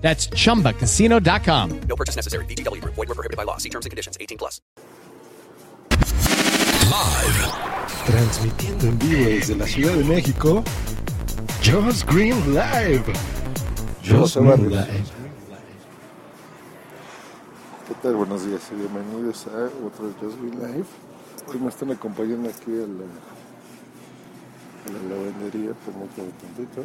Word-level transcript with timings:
That's 0.00 0.28
chumbacasino.com. 0.28 1.80
No 1.88 1.96
purchase 1.96 2.16
necessary. 2.16 2.44
VGW 2.46 2.80
Group. 2.80 2.94
Void 2.94 3.08
were 3.08 3.14
prohibited 3.14 3.36
by 3.36 3.44
law. 3.44 3.58
See 3.58 3.68
terms 3.68 3.86
and 3.86 3.90
conditions. 3.90 4.16
18 4.20 4.38
plus. 4.38 4.60
Live. 6.90 7.52
Transmitiendo 8.06 8.86
en 8.86 8.98
vivo 8.98 9.24
desde 9.24 9.56
la 9.56 9.66
Ciudad 9.66 9.94
de 9.94 10.04
México, 10.04 10.64
Josh 11.62 12.02
Green 12.06 12.54
Live. 12.54 13.12
Josh 14.02 14.36
Green 14.36 14.70
Live. 14.70 15.04
¿Qué 17.86 17.94
tal? 18.02 18.14
Buenos 18.14 18.46
días 18.46 18.62
y 18.72 18.76
bienvenidos 18.76 19.46
a 19.48 19.66
otro 19.86 20.12
Just 20.20 20.38
Green 20.40 20.58
Live. 20.60 20.86
Hoy 21.48 21.58
me 21.58 21.68
están 21.68 21.90
acompañando 21.92 22.48
aquí 22.48 22.70
a 22.70 22.86
la, 22.86 23.06
a 24.86 24.92
la 24.92 25.14
lavandería, 25.14 25.74
permítame 25.84 26.30
tantito. 26.40 26.84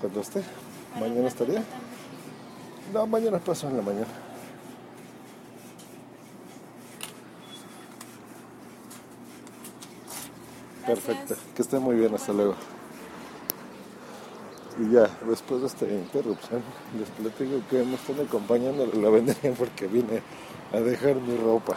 Cuando 0.00 0.20
esté. 0.20 0.42
¿Mañana 0.98 1.28
estaría? 1.28 1.62
No, 2.92 3.06
mañana 3.06 3.38
paso 3.38 3.68
en 3.68 3.76
la 3.76 3.82
mañana. 3.82 4.06
Perfecto, 10.86 11.36
que 11.54 11.62
esté 11.62 11.78
muy 11.78 11.94
bien, 11.94 12.12
hasta 12.14 12.32
luego. 12.32 12.54
Y 14.80 14.92
ya, 14.92 15.08
después 15.28 15.60
de 15.60 15.66
esta 15.68 15.84
interrupción, 15.86 16.62
les 16.98 17.08
platico 17.10 17.60
que 17.68 17.84
me 17.84 17.94
están 17.94 18.18
acompañando 18.26 18.84
a 18.84 18.86
la 18.86 18.94
lavandería 18.94 19.52
porque 19.56 19.86
vine 19.86 20.22
a 20.72 20.80
dejar 20.80 21.16
mi 21.16 21.36
ropa. 21.36 21.76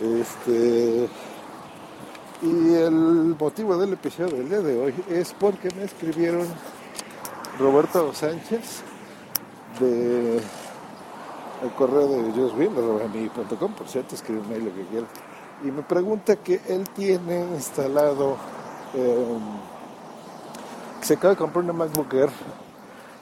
Este. 0.00 1.08
Y 2.42 2.74
el 2.74 2.92
motivo 3.38 3.76
del 3.76 3.94
episodio 3.94 4.36
del 4.36 4.48
día 4.48 4.60
de 4.60 4.78
hoy 4.78 4.94
es 5.10 5.32
porque 5.32 5.70
me 5.74 5.84
escribieron 5.84 6.46
Roberto 7.58 8.14
Sánchez 8.14 8.82
de 9.80 10.36
el 11.62 11.70
correo 11.76 12.06
de 12.06 12.30
josbin.com, 12.30 13.72
por 13.72 13.88
cierto, 13.88 14.14
mail 14.48 14.66
lo 14.66 14.74
que 14.74 14.84
quiera. 14.84 15.06
Y 15.64 15.70
me 15.72 15.82
pregunta 15.82 16.36
que 16.36 16.60
él 16.68 16.88
tiene 16.90 17.40
instalado, 17.54 18.36
eh, 18.94 19.38
se 21.00 21.14
acaba 21.14 21.34
de 21.34 21.38
comprar 21.38 21.64
una 21.64 21.72
MacBook 21.72 22.14
Air 22.14 22.30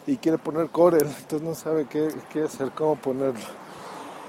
y 0.06 0.18
quiere 0.18 0.36
poner 0.36 0.68
Corel, 0.68 1.06
entonces 1.06 1.42
no 1.42 1.54
sabe 1.54 1.86
qué, 1.86 2.14
qué 2.30 2.42
hacer, 2.42 2.72
cómo 2.72 2.96
ponerlo. 2.96 3.40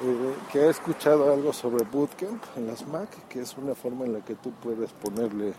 Eh, 0.03 0.35
que 0.51 0.59
ha 0.59 0.69
escuchado 0.69 1.33
algo 1.33 1.51
sobre 1.51 1.83
Bootcamp 1.83 2.41
en 2.55 2.67
las 2.67 2.87
Mac, 2.87 3.09
que 3.27 3.41
es 3.41 3.57
una 3.57 3.75
forma 3.75 4.05
en 4.05 4.13
la 4.13 4.19
que 4.21 4.35
tú 4.35 4.51
puedes 4.51 4.91
ponerle 4.93 5.53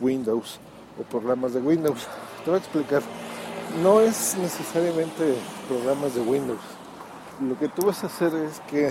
Windows 0.00 0.58
o 0.98 1.02
programas 1.04 1.54
de 1.54 1.60
Windows. 1.60 2.06
Te 2.44 2.50
voy 2.50 2.58
a 2.58 2.62
explicar. 2.62 3.02
No 3.78 4.00
es 4.00 4.36
necesariamente 4.36 5.36
programas 5.68 6.14
de 6.14 6.20
Windows. 6.20 6.60
Lo 7.40 7.56
que 7.56 7.68
tú 7.68 7.86
vas 7.86 8.02
a 8.02 8.08
hacer 8.08 8.34
es 8.34 8.60
que 8.68 8.90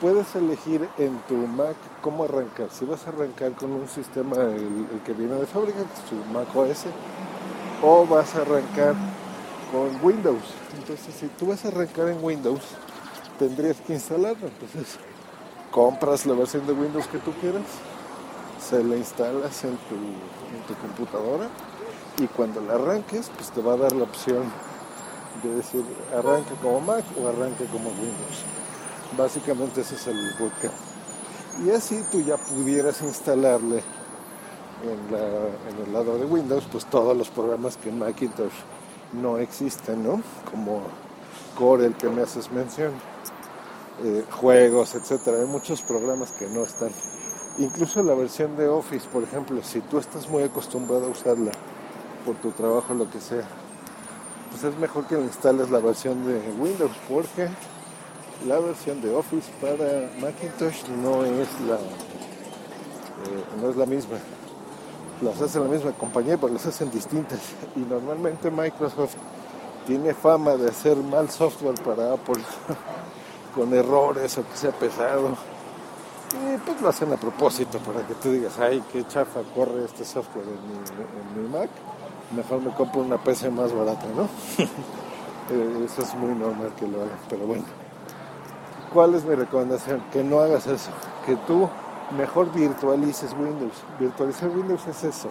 puedes 0.00 0.36
elegir 0.36 0.86
en 0.98 1.18
tu 1.26 1.34
Mac 1.34 1.74
cómo 2.02 2.24
arrancar. 2.24 2.68
Si 2.70 2.84
vas 2.84 3.04
a 3.06 3.08
arrancar 3.08 3.52
con 3.52 3.72
un 3.72 3.88
sistema, 3.88 4.36
el, 4.36 5.00
que 5.04 5.14
viene 5.14 5.34
de 5.36 5.46
fábrica, 5.46 5.78
que 5.78 5.94
es 5.94 6.04
tu 6.04 6.16
Mac 6.32 6.54
OS, 6.54 6.84
o 7.82 8.06
vas 8.06 8.36
a 8.36 8.42
arrancar 8.42 8.94
con 9.72 10.04
Windows. 10.04 10.44
Entonces, 10.78 11.14
si 11.18 11.26
tú 11.28 11.46
vas 11.46 11.64
a 11.64 11.68
arrancar 11.68 12.08
en 12.08 12.22
Windows, 12.22 12.62
tendrías 13.38 13.78
que 13.80 13.94
instalarlo. 13.94 14.46
Entonces, 14.46 14.98
compras 15.70 16.26
la 16.26 16.34
versión 16.34 16.66
de 16.66 16.74
Windows 16.74 17.08
que 17.08 17.18
tú 17.18 17.32
quieras, 17.40 17.64
se 18.60 18.84
la 18.84 18.94
instalas 18.94 19.64
en 19.64 19.76
tu 20.68 20.74
computadora 20.80 21.48
y 22.18 22.26
cuando 22.28 22.60
la 22.60 22.74
arranques, 22.74 23.30
pues 23.36 23.50
te 23.50 23.60
va 23.60 23.74
a 23.74 23.76
dar 23.76 23.92
la 23.92 24.04
opción 24.04 24.44
de 25.42 25.54
decir 25.56 25.84
arranque 26.16 26.54
como 26.62 26.80
Mac 26.80 27.04
o 27.20 27.28
arranque 27.28 27.64
como 27.66 27.90
Windows. 27.90 28.44
Básicamente 29.16 29.80
ese 29.80 29.96
es 29.96 30.06
el 30.06 30.16
bootcamp. 30.38 30.74
Y 31.64 31.70
así 31.70 32.02
tú 32.10 32.20
ya 32.20 32.36
pudieras 32.36 33.02
instalarle 33.02 33.82
en, 34.82 35.86
el 35.86 35.92
lado 35.92 36.18
de 36.18 36.24
Windows, 36.24 36.64
pues 36.70 36.84
todos 36.86 37.16
los 37.16 37.30
programas 37.30 37.76
que 37.76 37.88
en 37.88 37.98
Macintosh 37.98 38.52
no 39.12 39.38
existen, 39.38 40.04
¿no? 40.04 40.20
Como 40.50 40.82
Corel 41.56 41.94
que 41.94 42.08
me 42.08 42.22
haces 42.22 42.50
mención, 42.50 42.92
eh, 44.02 44.24
juegos, 44.30 44.94
etcétera. 44.94 45.38
Hay 45.38 45.46
muchos 45.46 45.82
programas 45.82 46.32
que 46.32 46.48
no 46.48 46.62
están. 46.62 46.90
Incluso 47.58 48.02
la 48.02 48.14
versión 48.14 48.56
de 48.56 48.68
Office, 48.68 49.08
por 49.12 49.22
ejemplo, 49.22 49.62
si 49.62 49.80
tú 49.80 49.98
estás 49.98 50.28
muy 50.28 50.42
acostumbrado 50.42 51.06
a 51.06 51.10
usarla 51.10 51.52
por 52.24 52.36
tu 52.36 52.50
trabajo, 52.50 52.94
lo 52.94 53.10
que 53.10 53.20
sea, 53.20 53.44
pues 54.50 54.64
es 54.64 54.78
mejor 54.78 55.06
que 55.06 55.16
le 55.16 55.22
instales 55.22 55.70
la 55.70 55.80
versión 55.80 56.26
de 56.26 56.38
Windows 56.58 56.92
porque 57.08 57.48
la 58.46 58.58
versión 58.58 59.00
de 59.00 59.14
Office 59.14 59.50
para 59.60 60.10
Macintosh 60.20 60.88
no 61.02 61.24
es 61.24 61.48
la 61.68 61.78
eh, 63.24 63.60
no 63.60 63.70
es 63.70 63.76
la 63.76 63.86
misma. 63.86 64.18
Las 65.22 65.40
hace 65.40 65.58
la 65.58 65.66
misma 65.66 65.92
compañía, 65.92 66.36
pero 66.36 66.52
las 66.52 66.66
hacen 66.66 66.90
distintas. 66.90 67.40
Y 67.76 67.80
normalmente 67.80 68.50
Microsoft 68.50 69.14
tiene 69.86 70.12
fama 70.14 70.56
de 70.56 70.68
hacer 70.68 70.96
mal 70.96 71.30
software 71.30 71.80
para 71.82 72.12
Apple 72.12 72.42
con 73.54 73.72
errores 73.72 74.36
o 74.38 74.42
que 74.48 74.56
sea 74.56 74.72
pesado. 74.72 75.36
Y 76.32 76.58
pues 76.58 76.80
lo 76.82 76.88
hacen 76.88 77.12
a 77.12 77.16
propósito 77.16 77.78
para 77.78 78.06
que 78.06 78.14
tú 78.14 78.32
digas, 78.32 78.58
ay, 78.58 78.82
qué 78.92 79.06
chafa 79.06 79.40
corre 79.54 79.84
este 79.84 80.04
software 80.04 80.46
en 80.46 81.42
mi 81.42 81.48
Mac. 81.48 81.70
Mejor 82.36 82.60
me 82.60 82.70
compro 82.72 83.00
una 83.00 83.18
PC 83.18 83.50
más 83.50 83.72
barata, 83.72 84.06
¿no? 84.16 84.28
Eh, 85.50 85.84
eso 85.84 86.00
es 86.00 86.14
muy 86.14 86.34
normal 86.34 86.72
que 86.74 86.88
lo 86.88 87.02
hagan, 87.02 87.18
pero 87.28 87.46
bueno. 87.46 87.64
¿Cuál 88.94 89.14
es 89.14 89.26
mi 89.26 89.34
recomendación? 89.34 90.02
Que 90.10 90.24
no 90.24 90.40
hagas 90.40 90.66
eso. 90.66 90.90
Que 91.26 91.36
tú 91.36 91.68
mejor 92.16 92.50
virtualices 92.50 93.32
Windows. 93.32 93.74
Virtualizar 94.00 94.48
Windows 94.48 94.86
es 94.86 95.04
eso. 95.04 95.28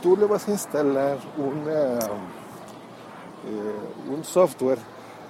Tú 0.00 0.16
le 0.16 0.26
vas 0.26 0.46
a 0.46 0.52
instalar 0.52 1.18
una, 1.36 1.98
eh, 1.98 4.14
un 4.14 4.22
software 4.22 4.78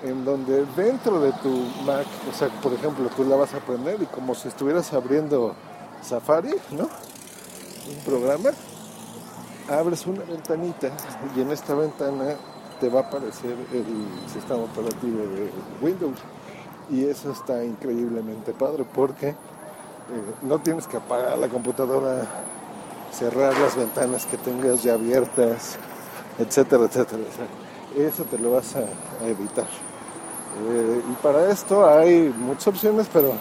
en 0.02 0.24
donde 0.24 0.64
dentro 0.76 1.20
de 1.20 1.32
tu 1.32 1.50
Mac, 1.84 2.06
o 2.30 2.36
sea, 2.36 2.48
por 2.62 2.72
ejemplo, 2.72 3.08
tú 3.16 3.24
la 3.24 3.36
vas 3.36 3.52
a 3.54 3.58
aprender 3.58 4.00
y 4.02 4.06
como 4.06 4.34
si 4.34 4.48
estuvieras 4.48 4.92
abriendo 4.92 5.54
Safari, 6.02 6.54
¿no? 6.70 6.84
Un 6.84 8.04
programa, 8.04 8.50
abres 9.68 10.06
una 10.06 10.22
ventanita 10.24 10.90
y 11.36 11.40
en 11.40 11.50
esta 11.50 11.74
ventana 11.74 12.36
te 12.80 12.88
va 12.88 13.00
a 13.00 13.02
aparecer 13.04 13.56
el 13.72 14.30
sistema 14.32 14.60
operativo 14.60 15.18
de 15.18 15.50
Windows. 15.80 16.18
Y 16.90 17.04
eso 17.04 17.32
está 17.32 17.62
increíblemente 17.64 18.52
padre 18.52 18.84
porque 18.94 19.28
eh, 19.28 19.34
no 20.42 20.58
tienes 20.58 20.86
que 20.86 20.96
apagar 20.96 21.36
la 21.36 21.48
computadora, 21.48 22.26
cerrar 23.12 23.56
las 23.58 23.76
ventanas 23.76 24.24
que 24.24 24.38
tengas 24.38 24.82
ya 24.82 24.94
abiertas, 24.94 25.76
etcétera, 26.38 26.84
etcétera. 26.84 27.22
Eso 27.96 28.24
te 28.24 28.38
lo 28.38 28.52
vas 28.52 28.74
a, 28.76 28.84
evitar. 29.26 29.66
Eh, 29.66 31.02
y 31.10 31.12
para 31.22 31.50
esto 31.50 31.86
hay 31.86 32.32
muchas 32.38 32.68
opciones, 32.68 33.06
pero 33.12 33.34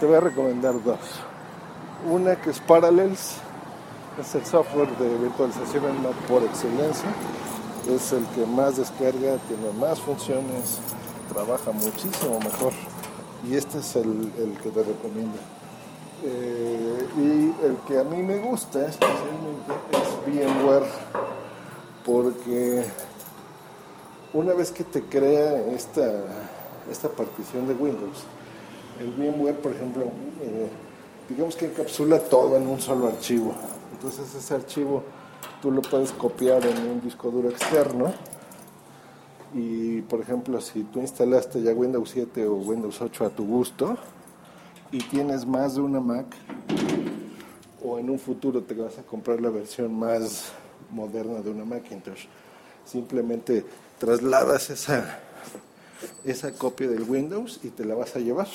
te 0.00 0.06
voy 0.06 0.16
a 0.16 0.20
recomendar 0.20 0.82
dos. 0.82 0.98
Una 2.10 2.36
que 2.36 2.50
es 2.50 2.60
Parallels, 2.60 3.36
es 4.18 4.34
el 4.34 4.44
software 4.44 4.90
de 4.98 5.08
virtualización 5.18 5.84
en 5.84 6.02
Mac 6.02 6.14
por 6.28 6.42
excelencia. 6.42 7.10
Es 7.88 8.12
el 8.12 8.24
que 8.34 8.44
más 8.46 8.76
descarga, 8.76 9.38
tiene 9.48 9.72
más 9.78 10.00
funciones, 10.00 10.78
trabaja 11.32 11.72
muchísimo 11.72 12.38
mejor. 12.40 12.72
Y 13.48 13.56
este 13.56 13.78
es 13.78 13.96
el, 13.96 14.32
el 14.38 14.58
que 14.62 14.70
te 14.70 14.82
recomiendo. 14.82 15.38
Eh, 16.22 17.08
y 17.16 17.64
el 17.64 17.76
que 17.88 17.98
a 17.98 18.04
mí 18.04 18.22
me 18.22 18.38
gusta 18.38 18.86
especialmente 18.86 19.72
es 19.92 20.26
VMware, 20.26 20.84
porque 22.04 22.84
una 24.34 24.52
vez 24.52 24.70
que 24.70 24.84
te 24.84 25.02
crea 25.02 25.66
esta, 25.68 26.10
esta 26.90 27.08
partición 27.08 27.66
de 27.66 27.74
Windows, 27.74 28.24
el 29.00 29.12
VMware, 29.12 29.56
por 29.60 29.72
ejemplo, 29.72 30.04
eh, 30.42 30.68
digamos 31.30 31.56
que 31.56 31.66
encapsula 31.66 32.18
todo 32.18 32.56
en 32.56 32.66
un 32.66 32.80
solo 32.80 33.08
archivo. 33.08 33.54
Entonces 33.92 34.34
ese 34.34 34.54
archivo 34.54 35.02
tú 35.60 35.70
lo 35.70 35.82
puedes 35.82 36.12
copiar 36.12 36.64
en 36.66 36.78
un 36.88 37.00
disco 37.00 37.30
duro 37.30 37.48
externo 37.48 38.12
Y 39.54 40.02
por 40.02 40.20
ejemplo, 40.20 40.60
si 40.60 40.84
tú 40.84 41.00
instalaste 41.00 41.62
ya 41.62 41.72
Windows 41.72 42.10
7 42.10 42.46
o 42.46 42.54
Windows 42.54 43.00
8 43.00 43.24
a 43.26 43.30
tu 43.30 43.44
gusto 43.46 43.96
y 44.92 44.98
tienes 44.98 45.46
más 45.46 45.76
de 45.76 45.80
una 45.80 46.00
Mac, 46.00 46.26
o 47.82 47.98
en 47.98 48.10
un 48.10 48.18
futuro 48.18 48.62
te 48.62 48.74
vas 48.74 48.98
a 48.98 49.02
comprar 49.02 49.40
la 49.40 49.50
versión 49.50 49.96
más 49.96 50.52
moderna 50.90 51.40
de 51.40 51.50
una 51.50 51.64
Macintosh, 51.64 52.26
simplemente 52.84 53.64
trasladas 53.98 54.70
esa, 54.70 55.20
esa 56.24 56.52
copia 56.52 56.88
del 56.88 57.02
Windows 57.02 57.60
y 57.62 57.68
te 57.68 57.84
la 57.84 57.94
vas 57.94 58.16
a 58.16 58.18
llevar. 58.18 58.48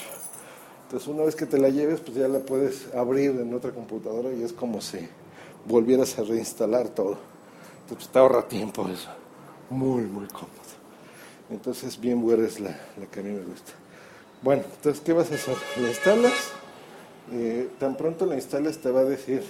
Entonces 0.83 1.07
una 1.07 1.23
vez 1.23 1.35
que 1.35 1.45
te 1.45 1.57
la 1.57 1.69
lleves, 1.69 1.99
pues 2.01 2.17
ya 2.17 2.27
la 2.27 2.39
puedes 2.39 2.93
abrir 2.93 3.31
en 3.31 3.53
otra 3.53 3.71
computadora 3.71 4.31
y 4.33 4.43
es 4.43 4.53
como 4.53 4.81
si 4.81 5.07
volvieras 5.65 6.17
a 6.19 6.23
reinstalar 6.23 6.89
todo. 6.89 7.17
Entonces 7.81 8.09
te 8.09 8.19
ahorra 8.19 8.47
tiempo 8.47 8.87
eso. 8.87 9.09
Muy, 9.69 10.03
muy 10.03 10.27
cómodo. 10.27 10.49
Entonces 11.49 11.99
bien 11.99 12.21
buena 12.21 12.47
es 12.47 12.59
la, 12.59 12.71
la 12.97 13.05
que 13.11 13.19
a 13.19 13.23
mí 13.23 13.29
me 13.31 13.43
gusta. 13.43 13.71
Bueno, 14.41 14.63
entonces 14.75 15.01
¿qué 15.03 15.13
vas 15.13 15.31
a 15.31 15.35
hacer? 15.35 15.55
La 15.77 15.89
instalas, 15.89 16.33
eh, 17.31 17.69
tan 17.79 17.95
pronto 17.95 18.25
la 18.25 18.35
instales 18.35 18.79
te 18.79 18.91
va 18.91 19.01
a 19.01 19.05
decir 19.05 19.43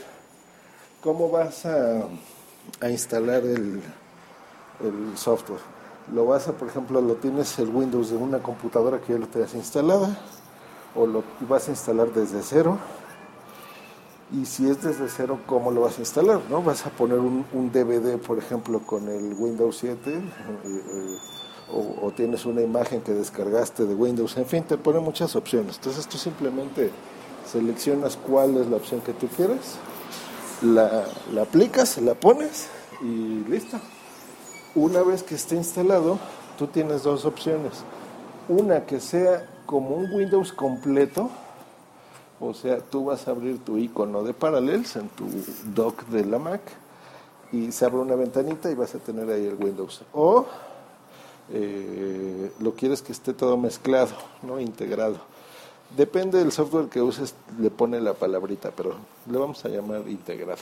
cómo 1.01 1.29
vas 1.29 1.65
a, 1.65 2.03
a 2.81 2.89
instalar 2.89 3.43
el, 3.43 3.81
el 4.81 5.17
software. 5.17 5.61
Lo 6.13 6.25
vas 6.25 6.47
a, 6.47 6.53
por 6.53 6.67
ejemplo, 6.67 7.01
lo 7.01 7.15
tienes 7.15 7.57
el 7.59 7.69
Windows 7.69 8.11
de 8.11 8.17
una 8.17 8.39
computadora 8.39 8.99
que 8.99 9.13
ya 9.13 9.19
lo 9.19 9.27
tengas 9.27 9.53
instalada, 9.55 10.17
o 10.93 11.07
lo 11.07 11.23
vas 11.41 11.67
a 11.67 11.71
instalar 11.71 12.13
desde 12.13 12.41
cero. 12.43 12.77
Y 14.31 14.45
si 14.45 14.67
es 14.67 14.81
desde 14.81 15.07
cero, 15.07 15.39
¿cómo 15.45 15.71
lo 15.71 15.81
vas 15.81 15.97
a 15.97 16.01
instalar? 16.01 16.41
¿no? 16.49 16.63
Vas 16.63 16.85
a 16.85 16.89
poner 16.89 17.19
un, 17.19 17.71
DVD, 17.71 18.17
por 18.17 18.39
ejemplo, 18.39 18.79
con 18.79 19.07
el 19.07 19.33
Windows 19.33 19.77
7, 19.77 19.97
eh, 20.09 20.21
eh, 20.65 21.17
o, 21.71 22.07
o, 22.07 22.11
tienes 22.11 22.45
una 22.45 22.61
imagen 22.61 23.01
que 23.01 23.11
descargaste 23.11 23.85
de 23.85 23.93
Windows, 23.93 24.37
en 24.37 24.45
fin, 24.45 24.63
te 24.63 24.77
pone 24.77 24.99
muchas 24.99 25.35
opciones. 25.35 25.75
Entonces 25.77 26.07
tú 26.07 26.17
simplemente 26.17 26.91
seleccionas 27.51 28.17
cuál 28.17 28.57
es 28.57 28.67
la 28.67 28.77
opción 28.77 29.01
que 29.01 29.13
tú 29.13 29.27
quieres, 29.27 29.77
la, 30.61 31.05
la 31.33 31.43
aplicas, 31.43 31.97
la 31.99 32.15
pones 32.15 32.67
y 33.01 33.43
listo. 33.49 33.77
Una 34.73 35.03
vez 35.03 35.23
que 35.23 35.35
esté 35.35 35.55
instalado, 35.55 36.19
tú 36.57 36.67
tienes 36.67 37.03
dos 37.03 37.25
opciones. 37.25 37.83
Una 38.47 38.85
que 38.85 38.99
sea 38.99 39.47
como 39.65 39.95
un 39.95 40.11
Windows 40.11 40.51
completo, 40.51 41.29
o 42.39 42.53
sea, 42.53 42.79
tú 42.79 43.05
vas 43.05 43.27
a 43.27 43.31
abrir 43.31 43.59
tu 43.59 43.77
icono 43.77 44.23
de 44.23 44.33
Parallels 44.33 44.95
en 44.97 45.09
tu 45.09 45.25
dock 45.73 46.05
de 46.07 46.25
la 46.25 46.39
Mac 46.39 46.61
y 47.51 47.71
se 47.71 47.85
abre 47.85 47.99
una 47.99 48.15
ventanita 48.15 48.69
y 48.69 48.75
vas 48.75 48.93
a 48.95 48.99
tener 48.99 49.29
ahí 49.29 49.45
el 49.45 49.55
Windows. 49.55 50.01
O 50.13 50.45
eh, 51.51 52.51
lo 52.59 52.73
quieres 52.73 53.01
que 53.01 53.11
esté 53.11 53.33
todo 53.33 53.57
mezclado, 53.57 54.15
no 54.41 54.59
integrado. 54.59 55.17
Depende 55.95 56.39
del 56.39 56.51
software 56.51 56.89
que 56.89 57.01
uses, 57.01 57.35
le 57.59 57.69
pone 57.69 58.01
la 58.01 58.13
palabrita, 58.13 58.71
pero 58.75 58.95
le 59.29 59.37
vamos 59.37 59.63
a 59.63 59.69
llamar 59.69 60.07
integrado. 60.07 60.61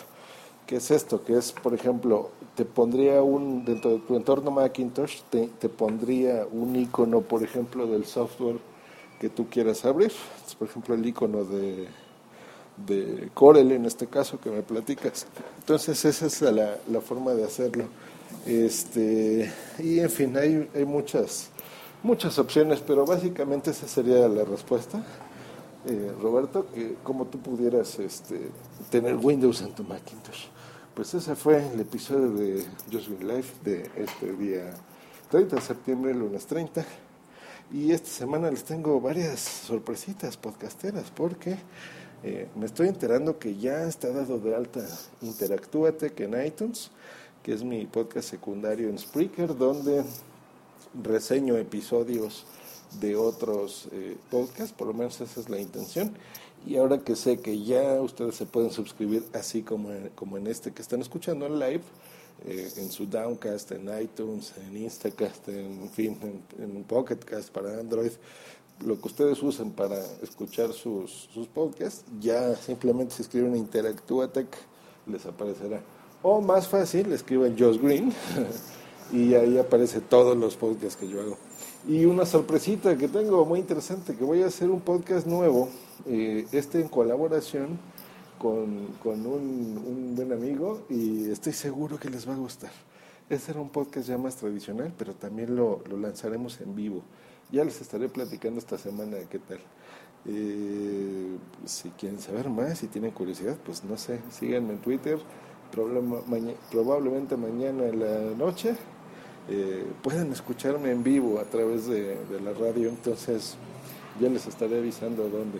¿Qué 0.67 0.77
es 0.77 0.91
esto? 0.91 1.23
Que 1.23 1.37
es, 1.37 1.51
por 1.51 1.73
ejemplo, 1.73 2.29
te 2.55 2.65
pondría 2.65 3.21
un, 3.21 3.65
dentro 3.65 3.91
de 3.91 3.99
tu 3.99 4.15
entorno 4.15 4.51
Macintosh, 4.51 5.21
te, 5.29 5.47
te 5.59 5.69
pondría 5.69 6.45
un 6.51 6.75
icono, 6.75 7.21
por 7.21 7.43
ejemplo, 7.43 7.87
del 7.87 8.05
software 8.05 8.59
que 9.19 9.29
tú 9.29 9.47
quieras 9.49 9.85
abrir. 9.85 10.11
Por 10.57 10.67
ejemplo, 10.67 10.95
el 10.95 11.05
icono 11.05 11.43
de, 11.45 11.87
Corel, 13.33 13.71
en 13.71 13.85
este 13.85 14.07
caso, 14.07 14.39
que 14.39 14.49
me 14.49 14.61
platicas. 14.61 15.27
Entonces, 15.59 16.03
esa 16.05 16.25
es 16.25 16.41
la, 16.41 17.01
forma 17.01 17.33
de 17.33 17.43
hacerlo. 17.43 17.85
Este, 18.45 19.51
y 19.79 19.99
en 19.99 20.09
fin, 20.09 20.37
hay, 20.37 20.69
hay 20.75 20.85
muchas, 20.85 21.49
muchas 22.01 22.37
opciones, 22.39 22.81
pero 22.81 23.05
básicamente 23.05 23.71
esa 23.71 23.87
sería 23.87 24.27
la 24.27 24.43
respuesta. 24.43 25.03
Eh, 25.85 26.13
Roberto, 26.21 26.67
que 26.73 26.95
como 27.03 27.25
tú 27.25 27.39
pudieras 27.39 27.99
este, 27.99 28.49
tener 28.89 29.17
Windows 29.17 29.61
en 29.61 29.73
tu 29.73 29.83
Macintosh. 29.83 30.45
Pues 30.93 31.13
ese 31.13 31.35
fue 31.35 31.67
el 31.73 31.79
episodio 31.79 32.29
de 32.29 32.63
Just 32.91 33.09
Green 33.09 33.27
Life 33.27 33.53
de 33.63 33.89
este 33.97 34.31
día 34.33 34.73
30 35.29 35.55
de 35.55 35.61
septiembre, 35.61 36.13
lunes 36.13 36.45
30. 36.45 36.85
Y 37.73 37.91
esta 37.91 38.09
semana 38.09 38.51
les 38.51 38.63
tengo 38.65 39.01
varias 39.01 39.39
sorpresitas 39.39 40.37
podcasteras 40.37 41.09
porque 41.09 41.57
eh, 42.21 42.47
me 42.55 42.67
estoy 42.67 42.87
enterando 42.87 43.39
que 43.39 43.57
ya 43.57 43.87
está 43.87 44.11
dado 44.11 44.37
de 44.37 44.55
alta 44.55 44.87
Interactúate 45.23 46.11
que 46.11 46.25
en 46.25 46.45
iTunes, 46.45 46.91
que 47.41 47.51
es 47.51 47.63
mi 47.63 47.87
podcast 47.87 48.29
secundario 48.29 48.89
en 48.89 48.99
Spreaker, 48.99 49.57
donde 49.57 50.03
reseño 51.03 51.57
episodios 51.57 52.45
de 53.01 53.15
otros 53.15 53.87
eh, 53.91 54.17
podcasts, 54.29 54.71
por 54.71 54.85
lo 54.85 54.93
menos 54.93 55.19
esa 55.19 55.39
es 55.39 55.49
la 55.49 55.59
intención. 55.59 56.13
Y 56.67 56.77
ahora 56.77 56.99
que 56.99 57.15
sé 57.15 57.39
que 57.39 57.63
ya 57.63 57.99
ustedes 57.99 58.35
se 58.35 58.45
pueden 58.45 58.69
suscribir 58.69 59.25
así 59.33 59.63
como 59.63 59.91
en, 59.91 60.09
como 60.09 60.37
en 60.37 60.45
este 60.45 60.73
que 60.73 60.83
están 60.83 61.01
escuchando 61.01 61.47
en 61.47 61.57
live, 61.57 61.81
eh, 62.45 62.69
en 62.77 62.91
su 62.91 63.05
Downcast, 63.05 63.71
en 63.71 63.89
iTunes, 64.01 64.53
en 64.67 64.77
Instacast, 64.77 65.47
en, 65.49 65.89
fin, 65.89 66.17
en, 66.21 66.63
en 66.63 66.83
Pocketcast 66.83 67.49
para 67.49 67.79
Android, 67.79 68.11
lo 68.85 68.99
que 68.99 69.07
ustedes 69.07 69.41
usen 69.41 69.71
para 69.71 69.97
escuchar 70.21 70.73
sus, 70.73 71.29
sus 71.33 71.47
podcasts, 71.47 72.03
ya 72.19 72.55
simplemente 72.55 73.15
se 73.15 73.21
escriben 73.23 73.55
Interactuatec, 73.55 74.47
les 75.07 75.25
aparecerá. 75.25 75.81
O 76.21 76.41
más 76.41 76.67
fácil, 76.67 77.11
escriben 77.11 77.55
Josh 77.57 77.79
Green 77.79 78.13
y 79.11 79.33
ahí 79.35 79.57
aparece 79.57 80.01
todos 80.01 80.37
los 80.37 80.55
podcasts 80.55 80.95
que 80.95 81.07
yo 81.07 81.21
hago. 81.21 81.37
Y 81.87 82.05
una 82.05 82.25
sorpresita 82.25 82.97
que 82.97 83.07
tengo 83.07 83.45
muy 83.45 83.59
interesante, 83.59 84.15
que 84.15 84.23
voy 84.23 84.41
a 84.41 84.47
hacer 84.47 84.69
un 84.69 84.81
podcast 84.81 85.27
nuevo, 85.27 85.69
eh, 86.05 86.45
este 86.51 86.81
en 86.81 86.87
colaboración 86.87 87.77
con, 88.37 88.87
con 89.01 89.25
un, 89.25 89.81
un, 89.85 90.15
buen 90.15 90.31
amigo 90.31 90.83
y 90.89 91.29
estoy 91.29 91.53
seguro 91.53 91.97
que 91.97 92.09
les 92.09 92.27
va 92.27 92.33
a 92.33 92.37
gustar. 92.37 92.71
Este 93.29 93.51
era 93.51 93.61
un 93.61 93.69
podcast 93.69 94.07
ya 94.07 94.17
más 94.17 94.35
tradicional, 94.35 94.93
pero 94.97 95.13
también 95.13 95.55
lo, 95.55 95.81
lo 95.89 95.97
lanzaremos 95.97 96.59
en 96.61 96.75
vivo. 96.75 97.03
Ya 97.51 97.63
les 97.63 97.79
estaré 97.81 98.09
platicando 98.09 98.59
esta 98.59 98.77
semana 98.77 99.17
qué 99.29 99.39
tal. 99.39 99.59
Eh, 100.25 101.37
si 101.65 101.89
quieren 101.91 102.19
saber 102.19 102.49
más, 102.49 102.79
si 102.79 102.87
tienen 102.87 103.11
curiosidad, 103.11 103.57
pues 103.65 103.83
no 103.83 103.97
sé, 103.97 104.21
síganme 104.31 104.73
en 104.73 104.79
Twitter, 104.79 105.19
probablemente 106.71 107.35
mañana 107.35 107.85
en 107.85 107.99
la 107.99 108.35
noche 108.37 108.75
eh, 109.49 109.85
pueden 110.01 110.31
escucharme 110.31 110.91
en 110.91 111.03
vivo 111.03 111.39
a 111.39 111.43
través 111.43 111.87
de, 111.87 112.15
de, 112.15 112.39
la 112.39 112.53
radio, 112.53 112.87
entonces 112.87 113.55
ya 114.21 114.29
les 114.29 114.47
estaré 114.47 114.77
avisando 114.77 115.23
dónde. 115.27 115.59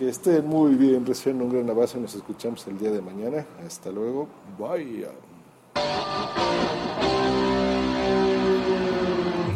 Que 0.00 0.08
estén 0.08 0.48
muy 0.48 0.74
bien, 0.76 1.04
reciban 1.04 1.42
un 1.42 1.52
gran 1.52 1.68
abrazo 1.68 1.98
y 1.98 2.00
nos 2.00 2.14
escuchamos 2.14 2.66
el 2.66 2.78
día 2.78 2.90
de 2.90 3.02
mañana. 3.02 3.44
Hasta 3.66 3.90
luego, 3.90 4.28
bye. 4.58 5.06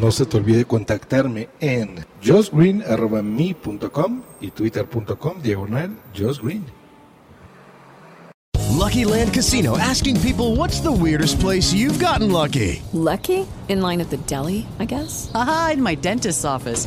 No 0.03 0.13
se 0.13 0.27
te 0.27 0.37
olvide 0.37 0.67
contactarme 0.67 1.49
en 1.61 2.05
josgreen.me.com 2.23 4.23
y 4.43 4.51
twitter.com 4.51 5.41
diagonal 5.43 5.97
josgreen. 6.15 6.67
Lucky 8.71 9.07
Land 9.07 9.33
Casino 9.33 9.79
asking 9.79 10.21
people 10.21 10.57
what's 10.57 10.81
the 10.81 10.93
weirdest 10.93 11.41
place 11.41 11.73
you've 11.73 11.99
gotten 11.99 12.31
lucky? 12.31 12.83
Lucky? 12.93 13.47
In 13.71 13.81
line 13.81 14.03
at 14.03 14.11
the 14.11 14.19
deli, 14.27 14.67
I 14.79 14.85
guess? 14.85 15.31
Aha, 15.35 15.71
in 15.73 15.83
my 15.83 15.95
dentist's 15.95 16.45
office. 16.45 16.87